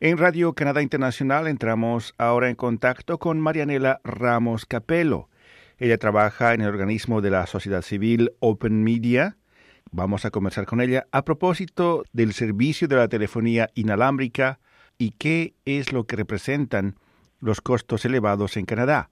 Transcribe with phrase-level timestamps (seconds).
[0.00, 5.28] En Radio Canadá Internacional entramos ahora en contacto con Marianela Ramos Capello.
[5.76, 9.38] Ella trabaja en el organismo de la sociedad civil Open Media.
[9.90, 14.60] Vamos a conversar con ella a propósito del servicio de la telefonía inalámbrica
[14.98, 16.94] y qué es lo que representan
[17.40, 19.10] los costos elevados en Canadá.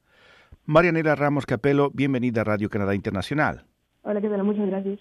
[0.66, 3.66] Marianela Ramos Capello, bienvenida a Radio Canadá Internacional.
[4.03, 4.45] Hola, ¿qué tal?
[4.45, 5.00] Muchas gracias.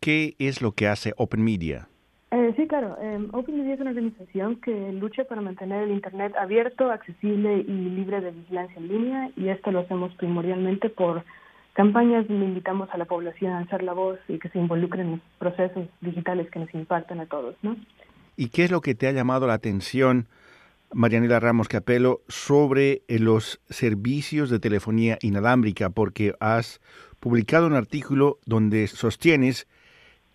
[0.00, 1.90] ¿Qué es lo que hace Open Media?
[2.36, 2.98] Eh, sí, claro.
[3.00, 8.30] Eh, es una organización que lucha para mantener el Internet abierto, accesible y libre de
[8.30, 11.24] vigilancia en línea y esto lo hacemos primordialmente por
[11.72, 15.22] campañas donde invitamos a la población a alzar la voz y que se involucren en
[15.38, 17.74] procesos digitales que nos impactan a todos, ¿no?
[18.36, 20.26] ¿Y qué es lo que te ha llamado la atención,
[20.92, 25.88] Marianela Ramos Capello, sobre eh, los servicios de telefonía inalámbrica?
[25.88, 26.82] Porque has
[27.18, 29.66] publicado un artículo donde sostienes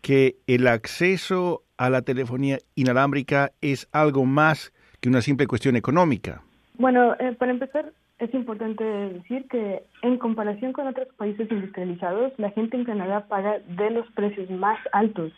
[0.02, 6.44] que el acceso a la telefonía inalámbrica es algo más que una simple cuestión económica.
[6.76, 12.52] Bueno, eh, para empezar, es importante decir que en comparación con otros países industrializados, la
[12.52, 15.34] gente en Canadá paga de los precios más altos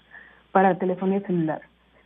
[0.52, 1.62] para telefonía celular.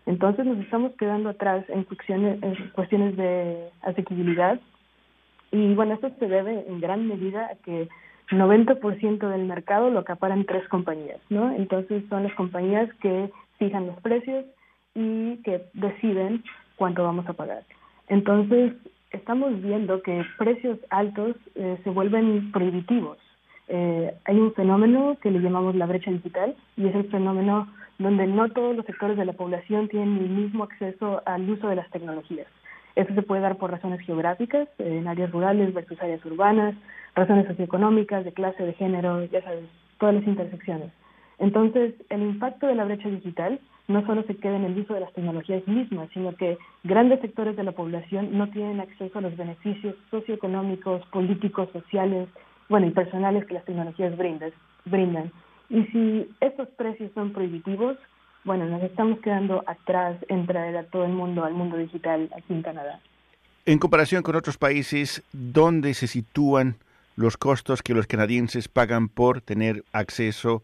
[0.05, 2.39] Entonces nos estamos quedando atrás en cuestiones,
[2.73, 4.59] cuestiones de asequibilidad
[5.51, 7.89] y bueno, esto se debe en gran medida a que
[8.29, 11.51] 90% del mercado lo acaparan tres compañías, ¿no?
[11.55, 14.45] Entonces son las compañías que fijan los precios
[14.95, 16.43] y que deciden
[16.75, 17.63] cuánto vamos a pagar.
[18.07, 18.73] Entonces
[19.11, 23.17] estamos viendo que precios altos eh, se vuelven prohibitivos.
[23.67, 27.67] Eh, hay un fenómeno que le llamamos la brecha digital y es el fenómeno
[27.99, 31.75] donde no todos los sectores de la población tienen el mismo acceso al uso de
[31.75, 32.47] las tecnologías.
[32.95, 36.75] Eso se puede dar por razones geográficas, en áreas rurales versus áreas urbanas,
[37.15, 39.65] razones socioeconómicas, de clase, de género, ya sabes,
[39.99, 40.91] todas las intersecciones.
[41.39, 45.01] Entonces, el impacto de la brecha digital no solo se queda en el uso de
[45.01, 49.37] las tecnologías mismas, sino que grandes sectores de la población no tienen acceso a los
[49.37, 52.27] beneficios socioeconómicos, políticos, sociales,
[52.69, 54.17] bueno, y personales que las tecnologías
[54.85, 55.31] brindan.
[55.69, 57.97] Y si estos precios son prohibitivos,
[58.43, 62.53] bueno, nos estamos quedando atrás en traer a todo el mundo al mundo digital aquí
[62.53, 62.99] en Canadá.
[63.65, 66.75] En comparación con otros países, ¿dónde se sitúan
[67.15, 70.63] los costos que los canadienses pagan por tener acceso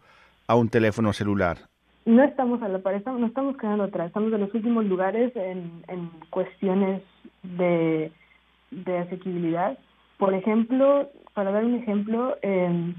[0.49, 1.57] un teléfono celular?
[2.05, 5.31] No estamos a la par, estamos, no estamos quedando atrás, estamos en los últimos lugares
[5.35, 7.01] en, cuestiones
[7.43, 8.11] de,
[8.71, 9.77] de asequibilidad.
[10.17, 12.93] Por ejemplo, para dar un ejemplo, eh,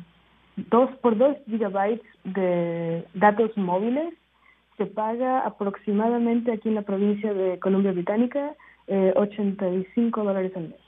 [0.56, 4.14] dos por dos gigabytes de datos móviles
[4.78, 8.54] se paga aproximadamente aquí en la provincia de Columbia Británica
[8.86, 10.80] eh, 85 dólares al mes.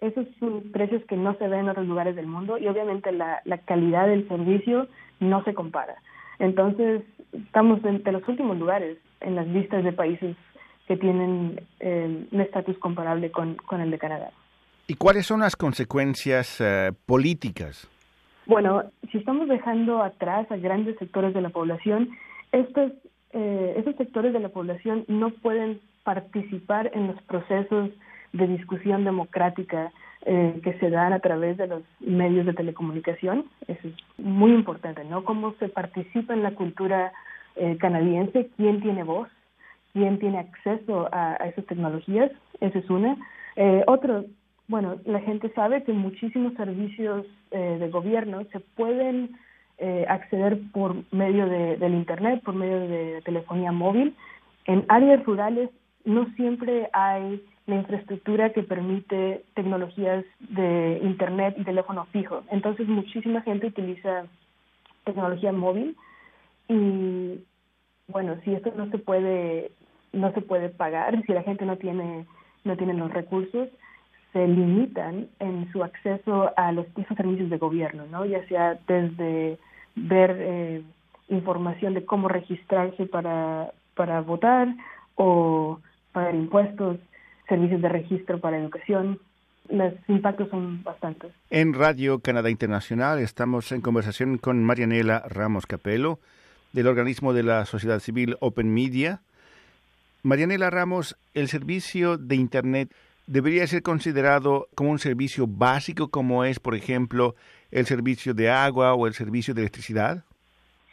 [0.00, 3.58] Esos son precios que no se ven en otros lugares del mundo y obviamente la
[3.66, 4.86] calidad del servicio
[5.20, 5.96] no se compara.
[6.38, 7.02] Entonces,
[7.32, 10.36] estamos entre los últimos lugares en las listas de países
[10.86, 14.30] que tienen eh, un estatus comparable con, con, el de Canadá.
[14.86, 17.90] ¿Y cuáles son las consecuencias uh, políticas?
[18.46, 22.08] Bueno, si estamos dejando atrás a grandes sectores de la población,
[22.52, 22.92] estos
[23.32, 27.90] eh, esos sectores de la población no pueden participar en los procesos
[28.32, 29.92] de discusión democrática
[30.26, 33.44] eh, que se dan a través de los medios de telecomunicación.
[33.66, 35.24] Eso es muy importante, ¿no?
[35.24, 37.12] Cómo se participa en la cultura
[37.56, 39.28] eh, canadiense, quién tiene voz,
[39.92, 42.30] quién tiene acceso a, a esas tecnologías,
[42.60, 43.16] eso es una.
[43.56, 44.24] Eh, otro,
[44.68, 49.36] bueno, la gente sabe que muchísimos servicios eh, de gobierno se pueden
[49.78, 54.14] eh, acceder por medio de, del Internet, por medio de telefonía móvil.
[54.66, 55.70] En áreas rurales
[56.04, 62.42] no siempre hay la infraestructura que permite tecnologías de Internet y teléfono fijo.
[62.50, 64.24] Entonces muchísima gente utiliza
[65.04, 65.94] tecnología móvil
[66.66, 67.40] y
[68.08, 69.70] bueno, si esto no se puede
[70.14, 72.24] no se puede pagar, si la gente no tiene
[72.64, 73.68] no tiene los recursos,
[74.32, 78.24] se limitan en su acceso a los esos servicios de gobierno, ¿no?
[78.24, 79.58] Ya sea desde
[79.94, 80.82] ver eh,
[81.28, 84.68] información de cómo registrarse para, para votar
[85.16, 85.80] o
[86.12, 86.96] pagar impuestos,
[87.48, 89.18] servicios de registro para educación.
[89.68, 91.32] Los impactos son bastantes.
[91.50, 96.18] En Radio Canadá Internacional estamos en conversación con Marianela Ramos Capello
[96.72, 99.20] del organismo de la sociedad civil Open Media.
[100.22, 102.90] Marianela Ramos, el servicio de Internet
[103.26, 107.34] debería ser considerado como un servicio básico como es, por ejemplo,
[107.70, 110.24] el servicio de agua o el servicio de electricidad?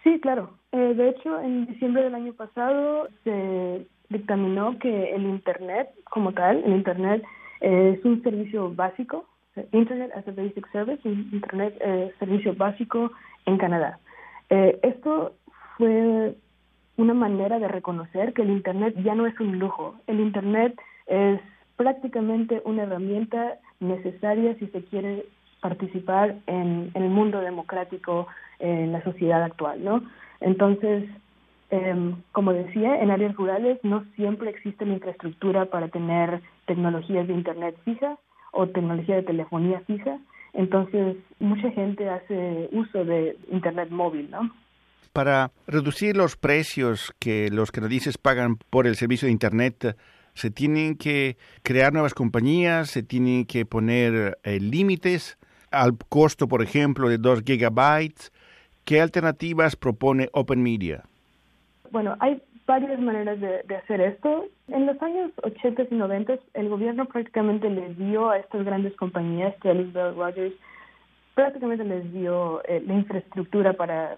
[0.04, 0.58] Sí, claro.
[0.72, 6.64] Eh, de hecho, en diciembre del año pasado se dictaminó que el Internet como tal,
[6.64, 7.24] el Internet
[7.62, 9.26] eh, es un servicio básico,
[9.72, 13.12] Internet as a Basic Service, Internet eh, servicio básico
[13.46, 14.00] en Canadá.
[14.50, 15.34] Eh, esto
[15.78, 16.36] fue
[16.98, 19.96] una manera de reconocer que el Internet ya no es un lujo.
[20.08, 21.40] El Internet Es
[21.76, 25.26] prácticamente una herramienta necesaria si se quiere
[25.62, 28.28] participar en, el mundo democrático
[28.60, 30.04] en la sociedad actual, ¿no?
[30.40, 31.04] Entonces,
[31.76, 37.34] em, como decía, en áreas rurales no siempre existe la infraestructura para tener tecnologías de
[37.34, 38.18] Internet fija
[38.52, 40.20] o tecnología de telefonía fija.
[40.54, 44.50] Entonces, mucha gente hace uso de Internet móvil, ¿no?
[45.12, 49.96] Para reducir los precios que los canadienses pagan por el servicio de Internet,
[50.34, 55.38] se tienen que crear nuevas compañías, se tienen que poner eh, límites
[55.72, 58.32] al costo, por ejemplo, de 2 gigabytes.
[58.84, 61.06] ¿Qué alternativas propone Open Media?
[61.92, 64.46] Bueno, hay varias maneras de, hacer esto.
[64.68, 69.56] En los años 80 y 90 el gobierno prácticamente les dio a estas grandes compañías,
[69.62, 70.54] Telus, Bell, Rogers,
[71.36, 74.18] prácticamente les dio eh, la infraestructura para,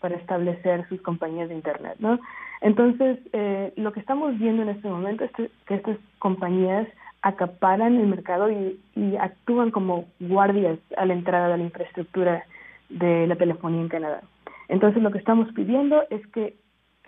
[0.00, 2.18] para establecer sus compañías de Internet, ¿no?
[2.60, 6.88] Entonces, eh, lo que estamos viendo en este momento es que estas compañías
[7.24, 8.78] acaparan el mercado y,
[9.18, 12.44] actúan como guardias a la entrada de la infraestructura
[12.90, 14.20] de la telefonía en Canadá.
[14.68, 16.54] Entonces, lo que estamos pidiendo es que,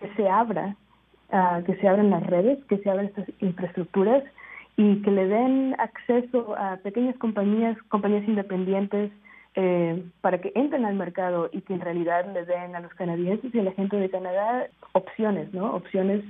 [0.00, 0.76] que se abra,
[1.30, 4.24] uh, que se abran las redes, que se abran estas infraestructuras
[4.76, 9.10] y que le den acceso a pequeñas compañías, compañías independientes,
[9.58, 13.54] eh, para que entren al mercado y que en realidad le den a los canadienses
[13.54, 15.74] y a la gente de Canadá opciones, ¿no?
[15.74, 16.22] Opciones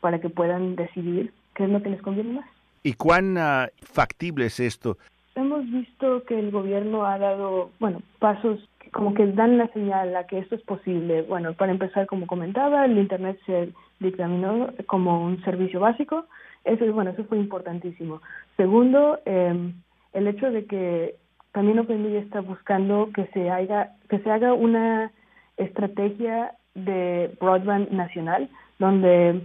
[0.00, 2.50] para que puedan decidir qué es lo que les conviene más.
[2.82, 4.98] ¿Y cuán ah, factible es esto?
[5.36, 10.26] Hemos visto que el gobierno ha dado, bueno, pasos como que dan la señal a
[10.26, 11.22] que esto es posible.
[11.22, 16.26] Bueno, para empezar, como comentaba, el Internet se dictaminó como un servicio básico.
[16.64, 18.20] Eso, bueno, eso fue importantísimo.
[18.56, 19.72] Segundo, eh,
[20.12, 21.16] el hecho de que
[21.52, 25.10] también OpenMedia está buscando que se haga que se haga una
[25.56, 28.48] estrategia de broadband nacional
[28.78, 29.42] donde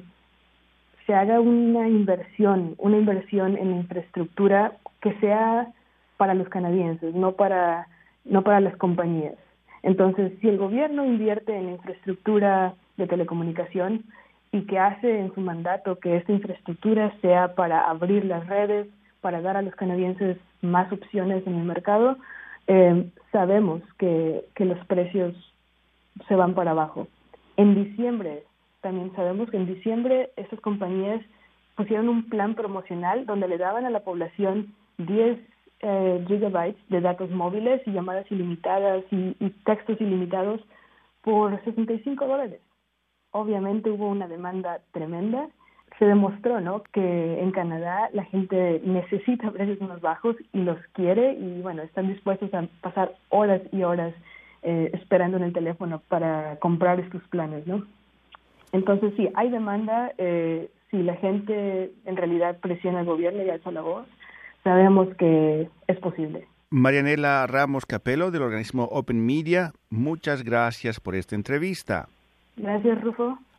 [1.05, 5.67] se haga una inversión, una inversión en infraestructura que sea
[6.17, 7.87] para los canadienses, no para
[8.29, 9.35] no para las compañías.
[9.83, 14.03] Entonces, si el gobierno invierte en infraestructura de telecomunicación
[14.51, 18.87] y que hace en su mandato que esta infraestructura sea para abrir las redes,
[19.21, 22.17] para dar a los canadienses más opciones en el mercado,
[22.67, 25.35] eh, sabemos que, que los precios
[26.27, 27.07] se van para abajo.
[27.55, 28.43] En diciembre,
[28.81, 31.21] también sabemos que en diciembre estas compañías
[31.75, 35.39] pusieron un plan promocional donde le daban a la población 10
[35.81, 39.33] eh, gigabytes de datos móviles y llamadas ilimitadas y,
[39.65, 40.61] textos ilimitados
[41.21, 42.61] por 65 dólares.
[43.31, 45.49] Obviamente hubo una demanda tremenda
[45.99, 46.83] se demostró ¿no?
[46.93, 52.07] que en Canadá la gente necesita precios más bajos y los quiere y bueno, están
[52.07, 54.13] dispuestos a pasar horas y horas
[54.63, 57.85] eh, esperando en el teléfono para comprar estos planes, ¿no?
[58.73, 63.71] Entonces sí, hay demanda, eh, si la gente en realidad presiona al gobierno y alza
[63.71, 64.05] la voz,
[64.67, 66.45] sabemos que es posible.
[66.69, 72.09] Marianela Ramos Capelo del organismo Open Media, muchas gracias por esta entrevista.
[72.57, 73.39] Gracias, Rufo.